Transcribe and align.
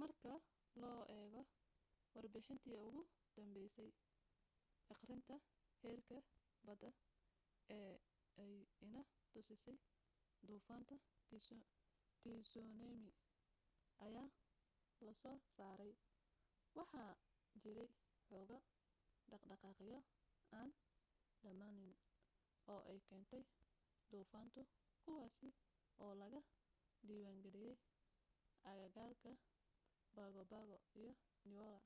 marka 0.00 0.34
loo 0.82 1.00
eego 1.18 1.40
warbixintii 2.14 2.76
ugu 2.86 3.00
danbaysay 3.36 3.90
akhrinta 4.94 5.36
heerka 5.82 6.16
badda 6.66 6.90
ee 7.78 7.94
ay 8.44 8.52
inna 8.84 9.02
tusisay 9.32 9.78
duufaanta 10.48 10.94
tsunami 12.20 13.10
ayaa 14.06 14.28
lasoo 15.06 15.36
saaray 15.56 15.92
waxaa 16.78 17.10
jiray 17.62 17.90
woxoogaa 18.16 18.62
dhaqdhaqaaqyo 19.30 19.98
aan 20.60 20.70
dhamaanayn 21.42 21.96
oo 22.72 22.80
ay 22.90 22.98
keentay 23.08 23.44
duufaantu 24.10 24.60
kuwaasi 25.04 25.48
oo 26.04 26.12
laga 26.22 26.40
diwaangaliyay 27.08 27.76
aagaga 28.70 29.32
pago 30.16 30.42
pago 30.52 30.76
iyo 31.00 31.12
niue 31.48 31.76